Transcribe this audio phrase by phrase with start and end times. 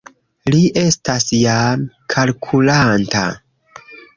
[0.53, 1.85] Li estas jam
[2.17, 3.25] kalkulanta